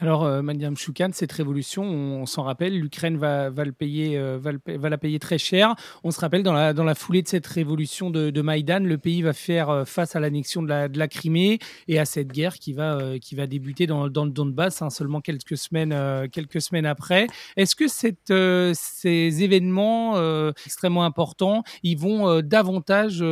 Alors, 0.00 0.24
euh, 0.24 0.42
Madame 0.42 0.76
Choukan, 0.76 1.10
cette 1.12 1.30
révolution, 1.30 1.84
on, 1.84 2.26
s'en 2.26 2.42
rappelle, 2.42 2.76
l'Ukraine 2.80 3.16
va, 3.16 3.50
va, 3.50 3.62
euh, 3.62 4.38
va, 4.42 4.50
va, 4.66 4.88
la 4.88 4.98
payer 4.98 5.20
très 5.20 5.38
cher. 5.38 5.76
On 6.02 6.10
se 6.10 6.18
rappelle, 6.18 6.42
dans 6.42 6.52
la, 6.52 6.72
dans 6.72 6.82
la 6.82 6.96
foulée 6.96 7.22
de 7.22 7.28
cette 7.28 7.46
révolution 7.46 8.10
de, 8.10 8.30
de 8.30 8.42
Maïdan, 8.42 8.80
le 8.80 8.98
pays 8.98 9.22
va 9.22 9.32
faire 9.32 9.70
euh, 9.70 9.84
face 9.84 10.16
à 10.16 10.20
l'annexion 10.20 10.64
de 10.64 10.68
la, 10.68 10.88
de 10.88 10.98
la, 10.98 11.06
Crimée 11.06 11.60
et 11.86 12.00
à 12.00 12.06
cette 12.06 12.32
guerre 12.32 12.54
qui 12.54 12.72
va, 12.72 13.18
qui 13.20 13.36
va 13.36 13.46
débuter 13.46 13.86
dans, 13.86 14.08
dans 14.08 14.24
le 14.24 14.32
Donbass 14.32 14.82
hein, 14.82 14.90
seulement 14.90 15.20
quelques 15.20 15.56
semaines, 15.56 15.94
quelques 16.30 16.60
semaines 16.60 16.86
après. 16.86 17.28
Est-ce 17.56 17.76
que 17.76 17.86
cette, 17.86 18.32
ces 18.74 19.42
événements 19.44 20.16
extrêmement 20.66 21.04
importants, 21.04 21.62
ils 21.84 21.96
vont 21.96 22.40
davantage 22.40 23.22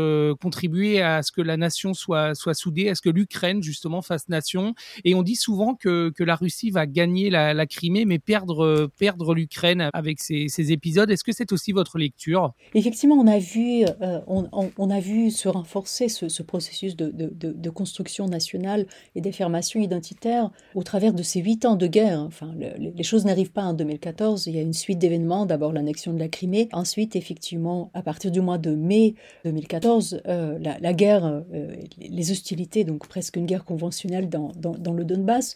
contribuer 0.40 1.02
à 1.02 1.22
ce 1.22 1.32
que 1.32 1.40
la 1.40 1.56
nation 1.56 1.94
soit, 1.94 2.36
soit 2.36 2.54
soudée, 2.54 2.90
à 2.90 2.94
ce 2.94 3.02
que 3.02 3.10
l'Ukraine, 3.10 3.62
justement, 3.62 4.02
fasse 4.02 4.28
nation? 4.28 4.74
Et 5.04 5.14
on 5.14 5.22
dit 5.22 5.36
souvent 5.36 5.74
que, 5.74 6.10
que 6.10 6.22
la 6.22 6.36
Russie 6.36 6.51
va 6.70 6.86
gagner 6.86 7.30
la, 7.30 7.66
Crimée, 7.66 8.04
mais 8.04 8.18
perdre, 8.18 8.64
euh, 8.64 8.92
perdre 8.98 9.34
l'Ukraine 9.34 9.88
avec 9.92 10.20
ces, 10.20 10.72
épisodes. 10.72 11.10
Est-ce 11.10 11.24
que 11.24 11.32
c'est 11.32 11.52
aussi 11.52 11.72
votre 11.72 11.98
lecture? 11.98 12.52
Effectivement, 12.74 13.16
on 13.16 13.26
a 13.26 13.38
vu, 13.38 13.84
euh, 14.00 14.20
on, 14.26 14.90
a 14.90 15.00
vu 15.00 15.30
se 15.30 15.48
renforcer 15.48 16.08
ce, 16.08 16.42
processus 16.42 16.96
de, 16.96 17.70
construction 17.70 18.26
nationale 18.26 18.86
et 19.14 19.20
d'affirmation 19.20 19.80
identitaire 19.80 20.50
au 20.74 20.82
travers 20.82 21.14
de 21.14 21.22
ces 21.22 21.40
huit 21.40 21.64
ans 21.64 21.76
de 21.76 21.86
guerre. 21.86 22.20
Enfin, 22.20 22.52
les 22.78 23.02
choses 23.02 23.24
n'arrivent 23.24 23.52
pas 23.52 23.62
en 23.62 23.74
2014. 23.74 24.46
Il 24.46 24.54
y 24.54 24.58
a 24.58 24.62
une 24.62 24.72
suite 24.72 24.98
d'événements. 24.98 25.46
D'abord 25.46 25.72
l'annexion 25.72 26.12
de 26.12 26.18
la 26.18 26.28
Crimée. 26.28 26.68
Ensuite, 26.72 27.16
effectivement, 27.16 27.90
à 27.94 28.02
partir 28.02 28.30
du 28.30 28.40
mois 28.40 28.58
de 28.58 28.74
mai 28.74 29.14
2014, 29.44 30.22
euh, 30.26 30.58
la, 30.58 30.92
guerre, 30.92 31.42
les 31.98 32.30
hostilités, 32.30 32.84
donc 32.84 33.08
presque 33.08 33.36
une 33.36 33.46
guerre 33.46 33.64
conventionnelle 33.64 34.28
dans, 34.28 34.52
dans, 34.56 34.92
le 34.92 35.04
Donbass, 35.04 35.54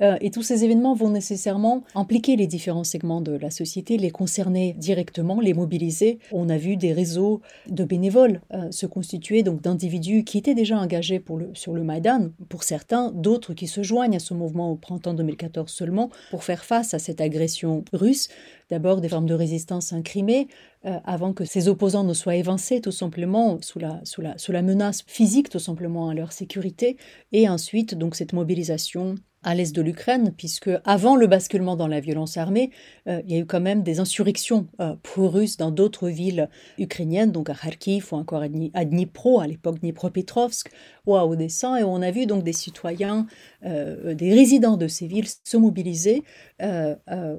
et 0.00 0.30
tous 0.38 0.44
ces 0.44 0.62
événements 0.62 0.94
vont 0.94 1.10
nécessairement 1.10 1.82
impliquer 1.96 2.36
les 2.36 2.46
différents 2.46 2.84
segments 2.84 3.20
de 3.20 3.32
la 3.32 3.50
société, 3.50 3.98
les 3.98 4.12
concerner 4.12 4.72
directement, 4.78 5.40
les 5.40 5.52
mobiliser. 5.52 6.20
On 6.30 6.48
a 6.48 6.56
vu 6.56 6.76
des 6.76 6.92
réseaux 6.92 7.40
de 7.68 7.82
bénévoles 7.82 8.40
euh, 8.54 8.70
se 8.70 8.86
constituer, 8.86 9.42
donc 9.42 9.62
d'individus 9.62 10.22
qui 10.22 10.38
étaient 10.38 10.54
déjà 10.54 10.78
engagés 10.78 11.20
sur 11.54 11.72
le 11.74 11.82
Maïdan, 11.82 12.28
pour 12.48 12.62
certains, 12.62 13.10
d'autres 13.10 13.52
qui 13.52 13.66
se 13.66 13.82
joignent 13.82 14.14
à 14.14 14.20
ce 14.20 14.32
mouvement 14.32 14.70
au 14.70 14.76
printemps 14.76 15.12
2014 15.12 15.72
seulement 15.72 16.08
pour 16.30 16.44
faire 16.44 16.64
face 16.64 16.94
à 16.94 17.00
cette 17.00 17.20
agression 17.20 17.84
russe. 17.92 18.28
D'abord 18.70 19.00
des 19.00 19.08
formes 19.08 19.26
de 19.26 19.34
résistance 19.34 19.92
incrimées, 19.92 20.46
euh, 20.86 21.00
avant 21.04 21.32
que 21.32 21.44
ces 21.44 21.66
opposants 21.66 22.04
ne 22.04 22.14
soient 22.14 22.36
évincés 22.36 22.80
tout 22.80 22.92
simplement 22.92 23.58
sous, 23.60 23.80
la, 23.80 24.00
sous 24.04 24.52
la 24.52 24.62
menace 24.62 25.02
physique 25.08 25.48
tout 25.48 25.58
simplement 25.58 26.10
à 26.10 26.14
leur 26.14 26.30
sécurité, 26.30 26.96
et 27.32 27.48
ensuite 27.48 27.96
donc 27.96 28.14
cette 28.14 28.34
mobilisation 28.34 29.16
à 29.42 29.54
l'est 29.54 29.74
de 29.74 29.82
l'Ukraine, 29.82 30.32
puisque 30.36 30.70
avant 30.84 31.16
le 31.16 31.26
basculement 31.26 31.76
dans 31.76 31.86
la 31.86 32.00
violence 32.00 32.36
armée, 32.36 32.70
euh, 33.06 33.22
il 33.24 33.32
y 33.32 33.36
a 33.36 33.38
eu 33.38 33.46
quand 33.46 33.60
même 33.60 33.82
des 33.82 34.00
insurrections 34.00 34.66
euh, 34.80 34.96
pro-russes 35.02 35.56
dans 35.56 35.70
d'autres 35.70 36.08
villes 36.08 36.48
ukrainiennes, 36.78 37.30
donc 37.30 37.48
à 37.48 37.54
Kharkiv 37.54 38.08
ou 38.12 38.16
encore 38.16 38.42
à, 38.42 38.84
Dnipro, 38.84 39.40
à 39.40 39.46
l'époque 39.46 39.80
Dnipropetrovsk, 39.80 40.70
ou 41.08 41.16
à 41.16 41.26
Odessa, 41.26 41.80
et 41.80 41.84
on 41.84 42.02
a 42.02 42.10
vu 42.10 42.26
donc 42.26 42.44
des 42.44 42.52
citoyens, 42.52 43.26
euh, 43.64 44.14
des 44.14 44.32
résidents 44.34 44.76
de 44.76 44.86
ces 44.86 45.06
villes 45.06 45.26
se 45.42 45.56
mobiliser 45.56 46.22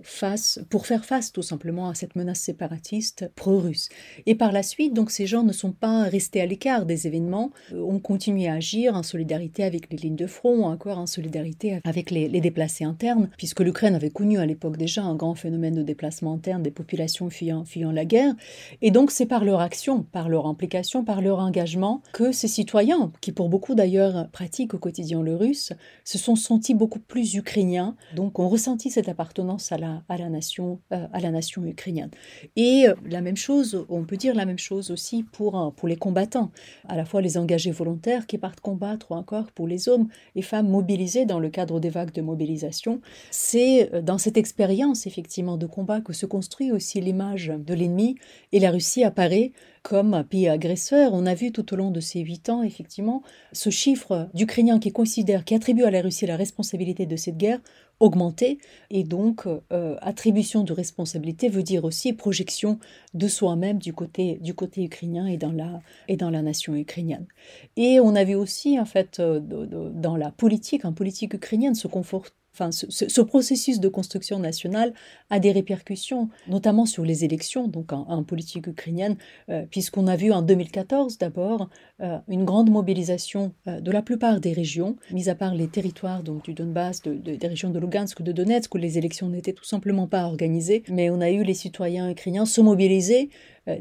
face, 0.02 0.60
pour 0.70 0.88
faire 0.88 1.06
face 1.06 1.32
tout 1.32 1.42
simplement 1.42 1.90
à 1.90 1.94
cette 1.94 2.16
menace 2.16 2.40
séparatiste 2.40 3.32
pro-russe. 3.36 3.90
Et 4.26 4.36
par 4.36 4.52
la 4.52 4.64
suite, 4.64 4.94
donc 4.94 5.12
ces 5.12 5.28
gens 5.28 5.44
ne 5.44 5.52
sont 5.52 5.72
pas 5.72 6.04
restés 6.04 6.42
à 6.42 6.46
l'écart 6.46 6.86
des 6.86 7.06
événements, 7.06 7.52
ont 7.74 8.00
continué 8.00 8.48
à 8.48 8.54
agir 8.54 8.96
en 8.96 9.04
solidarité 9.04 9.64
avec 9.64 9.92
les 9.92 9.98
lignes 9.98 10.16
de 10.16 10.28
front, 10.28 10.66
encore 10.66 10.98
en 10.98 11.06
solidarité 11.06 11.80
avec 11.84 12.12
les, 12.12 12.28
déplacés 12.40 12.86
internes, 12.86 13.30
puisque 13.38 13.60
l'Ukraine 13.60 13.96
avait 13.96 14.10
connu 14.10 14.40
à 14.40 14.46
l'époque 14.46 14.78
déjà 14.78 15.04
un 15.04 15.16
grand 15.16 15.36
phénomène 15.36 15.76
de 15.76 15.84
déplacement 15.84 16.34
interne 16.34 16.64
des 16.64 16.72
populations 16.72 17.30
fuyant 17.30 17.66
la 17.92 18.06
guerre. 18.06 18.34
Et 18.82 18.92
donc 18.92 19.12
c'est 19.12 19.26
par 19.26 19.44
leur 19.44 19.60
action, 19.60 20.04
par 20.04 20.30
leur 20.30 20.46
implication, 20.46 21.04
par 21.04 21.22
leur 21.22 21.40
engagement 21.40 22.02
que 22.14 22.32
ces 22.32 22.48
citoyens, 22.48 23.12
qui 23.22 23.32
pour 23.32 23.50
beaucoup 23.50 23.59
d'ailleurs 23.76 24.30
pratiquent 24.32 24.74
au 24.74 24.78
quotidien 24.78 25.22
le 25.22 25.36
russe, 25.36 25.74
se 26.04 26.18
sont 26.18 26.36
sentis 26.36 26.74
beaucoup 26.74 27.00
plus 27.00 27.36
ukrainiens, 27.36 27.96
donc 28.16 28.40
ont 28.40 28.50
ressenti 28.50 28.90
cette 28.90 29.10
appartenance 29.10 29.72
à 29.72 29.78
la, 29.78 30.30
nation, 30.30 30.80
euh, 30.92 31.08
à 31.14 31.20
la 31.20 31.32
nation 31.32 31.64
ukrainienne. 31.66 32.12
Et 32.56 32.88
euh, 32.88 32.96
la 33.06 33.22
même 33.22 33.38
chose, 33.38 33.86
on 33.90 34.04
peut 34.04 34.18
dire 34.18 34.36
la 34.36 34.46
même 34.46 34.60
chose 34.60 34.92
aussi 34.92 35.24
pour, 35.24 35.74
pour 35.76 35.88
les 35.88 35.96
combattants, 35.96 36.52
à 36.88 36.96
la 36.96 37.06
fois 37.06 37.22
les 37.22 37.38
engagés 37.38 37.72
volontaires 37.72 38.28
qui 38.28 38.38
partent 38.38 38.60
combattre 38.60 39.12
ou 39.12 39.16
encore 39.16 39.52
pour 39.52 39.68
les 39.68 39.90
hommes 39.90 40.08
et 40.36 40.42
femmes 40.42 40.70
mobilisés 40.70 41.26
dans 41.26 41.40
le 41.40 41.50
cadre 41.50 41.80
des 41.80 41.90
vagues 41.90 42.14
de 42.14 42.22
mobilisation. 42.22 43.02
C'est 43.32 43.94
euh, 43.94 44.02
dans 44.02 44.18
cette 44.18 44.38
expérience 44.38 45.08
effectivement 45.08 45.58
de 45.58 45.66
combat 45.66 46.02
que 46.02 46.14
se 46.14 46.26
construit 46.26 46.72
aussi 46.72 47.02
l'image 47.02 47.52
de 47.56 47.74
l'ennemi 47.74 48.16
et 48.52 48.60
la 48.60 48.72
Russie 48.72 49.04
apparaît 49.04 49.52
comme 49.84 50.14
un 50.14 50.24
pays 50.24 50.50
agresseur. 50.50 51.12
On 51.14 51.26
a 51.26 51.34
vu 51.34 51.52
tout 51.52 51.74
au 51.74 51.78
long 51.78 51.92
de 51.92 52.00
ces 52.00 52.20
huit 52.20 52.50
ans 52.50 52.64
effectivement 52.64 53.24
ce 53.52 53.70
chiffre 53.70 54.30
d'Ukrainiens 54.34 54.80
qui 54.80 54.92
considèrent, 54.92 55.46
qui 55.46 55.56
attribuent 55.56 55.84
à 55.84 55.92
la 55.92 56.02
Russie 56.02 56.26
la 56.26 56.36
responsabilité 56.36 57.06
de 57.06 57.16
cette 57.16 57.38
guerre 57.38 57.60
augmenter 58.00 58.60
et 58.90 59.04
donc 59.04 59.46
euh, 59.46 59.98
attribution 60.02 60.64
de 60.64 60.72
responsabilité 60.72 61.50
veut 61.50 61.64
dire 61.64 61.84
aussi 61.84 62.14
projection 62.14 62.80
de 63.14 63.28
soi-même 63.28 63.78
du 63.78 63.94
côté 63.94 64.38
du 64.42 64.54
côté 64.54 64.84
ukrainien 64.84 65.28
et 65.28 65.38
dans 65.38 65.52
la 65.52 65.82
et 66.08 66.16
dans 66.16 66.30
la 66.30 66.42
nation 66.42 66.76
ukrainienne. 66.76 67.28
Et 67.76 68.00
on 68.00 68.16
a 68.16 68.24
vu 68.24 68.36
aussi 68.36 68.80
en 68.80 68.86
fait 68.86 69.20
euh, 69.20 69.40
dans 69.40 70.16
la 70.16 70.32
politique 70.32 70.86
en 70.86 70.94
politique 70.94 71.34
ukrainienne 71.34 71.76
se 71.76 71.88
conforter 71.88 72.34
Ce, 72.72 73.22
processus 73.22 73.80
de 73.80 73.88
construction 73.88 74.40
nationale 74.40 74.94
a 75.30 75.40
des 75.40 75.52
répercussions, 75.52 76.30
notamment 76.48 76.86
sur 76.86 77.06
les 77.06 77.24
élections, 77.24 77.68
donc 77.68 77.94
en, 77.94 78.24
politique 78.24 78.68
ukrainienne, 78.68 79.16
euh, 79.50 79.66
puisqu'on 79.70 80.08
a 80.08 80.16
vu 80.16 80.32
en 80.32 80.42
2014 80.42 81.18
d'abord 81.18 81.70
euh, 82.02 82.18
une 82.28 82.46
grande 82.46 82.70
mobilisation 82.70 83.54
euh, 83.68 83.80
de 83.80 83.92
la 83.92 84.02
plupart 84.02 84.40
des 84.40 84.54
régions, 84.54 84.98
mis 85.12 85.30
à 85.30 85.36
part 85.36 85.56
les 85.56 85.68
territoires 85.68 86.24
donc 86.24 86.44
du 86.44 86.54
Donbass, 86.54 87.02
des 87.04 87.48
régions 87.48 87.70
de 87.70 87.80
Lugansk, 87.80 88.22
de 88.22 88.32
Donetsk, 88.32 88.74
où 88.76 88.78
les 88.78 88.98
élections 88.98 89.30
n'étaient 89.30 89.54
tout 89.54 89.64
simplement 89.64 90.08
pas 90.08 90.26
organisées, 90.26 90.84
mais 90.90 91.10
on 91.10 91.22
a 91.22 91.30
eu 91.30 91.44
les 91.44 91.54
citoyens 91.54 92.10
ukrainiens 92.10 92.46
se 92.46 92.62
mobiliser 92.62 93.30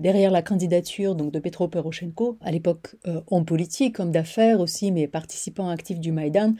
derrière 0.00 0.30
la 0.30 0.42
candidature 0.42 1.14
donc 1.14 1.32
de 1.32 1.38
Petro 1.38 1.66
Poroshenko, 1.66 2.36
à 2.42 2.50
l'époque 2.50 2.96
en 3.30 3.42
politique, 3.42 4.00
homme 4.00 4.12
d'affaires 4.12 4.60
aussi, 4.60 4.92
mais 4.92 5.06
participant 5.06 5.70
actif 5.70 5.98
du 5.98 6.12
Maïdan, 6.12 6.54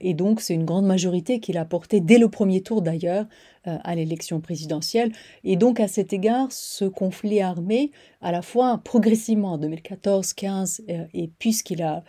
et 0.00 0.12
donc 0.12 0.42
c'est 0.42 0.52
une 0.52 0.66
grande 0.66 0.84
majorité 0.84 1.40
a 1.56 1.64
porté 1.64 2.00
dès 2.00 2.18
le 2.18 2.28
premier 2.28 2.62
tour 2.62 2.82
d'ailleurs 2.82 3.26
euh, 3.66 3.78
à 3.82 3.96
l'élection 3.96 4.40
présidentielle. 4.40 5.10
Et 5.42 5.56
donc 5.56 5.80
à 5.80 5.88
cet 5.88 6.12
égard, 6.12 6.52
ce 6.52 6.84
conflit 6.84 7.40
armé, 7.40 7.90
à 8.20 8.30
la 8.30 8.40
fois 8.40 8.80
progressivement 8.84 9.54
en 9.54 9.58
2014-15, 9.58 10.82
euh, 10.88 11.04
et 11.14 11.28
puisqu'il 11.38 11.82
a, 11.82 12.04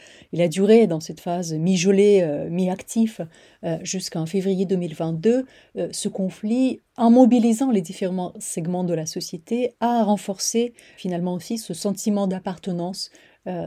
duré 0.49 0.85
dans 0.85 0.99
cette 0.99 1.19
phase 1.19 1.53
mi-gelé, 1.53 2.21
euh, 2.21 2.49
mi-actif, 2.49 3.21
jusqu'en 3.81 4.25
février 4.27 4.65
2022, 4.65 5.45
ce 5.91 6.07
conflit, 6.07 6.79
en 6.95 7.09
mobilisant 7.09 7.71
les 7.71 7.81
différents 7.81 8.31
segments 8.39 8.83
de 8.83 8.93
la 8.93 9.05
société, 9.05 9.75
a 9.79 10.03
renforcé 10.03 10.73
finalement 10.95 11.33
aussi 11.33 11.57
ce 11.57 11.73
sentiment 11.73 12.27
d'appartenance 12.27 13.09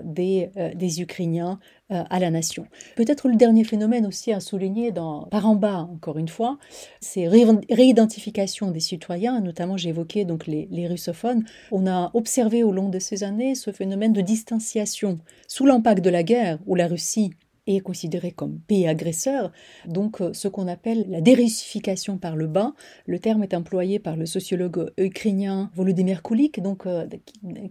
des, 0.05 0.51
euh, 0.57 0.75
des, 0.75 1.01
Ukrainiens 1.01 1.59
euh, 1.91 2.03
à 2.11 2.19
la 2.19 2.31
nation. 2.31 2.67
Peut-être 2.97 3.29
le 3.29 3.37
dernier 3.37 3.65
phénomène 3.65 4.07
aussi 4.07 4.33
à 4.33 4.41
souligner 4.41 4.93
dans, 4.93 5.23
par 5.25 5.47
en 5.47 5.55
bas, 5.55 5.89
encore 5.91 6.19
une 6.19 6.29
fois, 6.29 6.59
c'est 7.01 7.27
réidentification 7.27 8.71
des 8.71 8.81
citoyens, 8.81 9.41
notamment 9.41 9.77
j'évoquais 9.77 10.25
donc 10.25 10.47
les, 10.47 10.69
les, 10.71 10.87
russophones. 10.87 11.45
On 11.73 11.87
a 11.87 12.11
observé 12.15 12.63
au 12.63 12.73
long 12.73 12.89
de 12.89 12.99
ces 12.99 13.25
années 13.25 13.55
ce 13.55 13.71
phénomène 13.71 14.13
de 14.13 14.21
distanciation 14.21 15.19
sous 15.49 15.67
l'impact 15.67 16.05
de 16.05 16.11
la 16.11 16.23
guerre 16.23 16.59
où 16.67 16.75
la 16.75 16.87
Russie 16.87 17.31
est 17.77 17.81
considéré 17.81 18.33
comme 18.33 18.59
pays 18.61 18.87
agresseur, 18.87 19.53
donc 19.87 20.21
euh, 20.21 20.33
ce 20.33 20.49
qu'on 20.49 20.69
appelle 20.69 21.07
la 21.09 21.21
dérussification 21.21 22.19
par 22.19 22.37
le 22.37 22.47
bas. 22.47 22.75
Le 23.07 23.19
terme 23.19 23.43
est 23.43 23.55
employé 23.55 23.99
par 23.99 24.17
le 24.17 24.27
sociologue 24.27 24.93
ukrainien 24.99 25.71
Volodymyr 25.75 26.23
Kulik, 26.23 26.61
donc, 26.61 26.87
euh, 26.87 27.07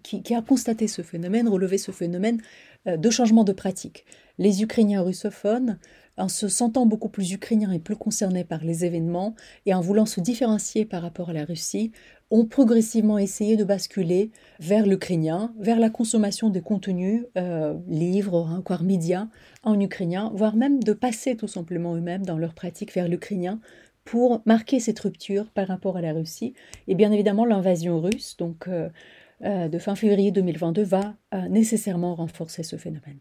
qui, 0.03 0.33
a 0.33 0.41
constaté 0.41 0.88
ce 0.88 1.01
phénomène, 1.01 1.47
relevé 1.47 1.77
ce 1.77 1.91
phénomène 1.91 2.41
euh, 2.88 2.97
de 2.97 3.09
changement 3.09 3.44
de 3.44 3.53
pratique. 3.53 4.06
Les 4.38 4.62
Ukrainiens 4.62 5.01
russophones, 5.01 5.79
en 6.18 6.27
se 6.27 6.47
sentant 6.47 6.85
beaucoup 6.85 7.09
plus 7.09 7.31
ukrainiens 7.31 7.71
et 7.71 7.79
plus 7.79 7.95
concernés 7.95 8.44
par 8.44 8.63
les 8.63 8.85
événements, 8.85 9.35
et 9.65 9.73
en 9.73 9.81
voulant 9.81 10.06
se 10.06 10.19
différencier 10.19 10.85
par 10.85 11.01
rapport 11.01 11.29
à 11.29 11.33
la 11.33 11.45
Russie, 11.45 11.91
ont 12.31 12.45
progressivement 12.45 13.17
essayé 13.17 13.57
de 13.57 13.63
basculer 13.63 14.31
vers 14.59 14.85
l'ukrainien, 14.85 15.53
vers 15.59 15.79
la 15.79 15.89
consommation 15.89 16.49
des 16.49 16.61
contenus, 16.61 17.25
euh, 17.37 17.75
livres, 17.87 18.35
encore 18.35 18.83
médias, 18.83 19.27
en 19.63 19.79
ukrainien, 19.79 20.31
voire 20.35 20.55
même 20.55 20.83
de 20.83 20.93
passer 20.93 21.35
tout 21.35 21.47
simplement 21.47 21.95
eux-mêmes 21.95 22.25
dans 22.25 22.37
leur 22.37 22.53
pratique 22.53 22.93
vers 22.93 23.07
l'ukrainien 23.07 23.59
pour 24.05 24.41
marquer 24.45 24.79
cette 24.79 24.99
rupture 24.99 25.49
par 25.51 25.67
rapport 25.67 25.97
à 25.97 26.01
la 26.01 26.13
Russie. 26.13 26.53
Et 26.87 26.95
bien 26.95 27.11
évidemment, 27.11 27.45
l'invasion 27.45 27.99
russe, 27.99 28.37
donc 28.37 28.67
euh, 28.67 28.89
euh, 29.43 29.67
de 29.67 29.79
fin 29.79 29.95
février 29.95 30.31
2022, 30.31 30.83
va 30.83 31.15
nécessairement 31.49 32.15
renforcer 32.15 32.63
ce 32.63 32.75
phénomène. 32.75 33.19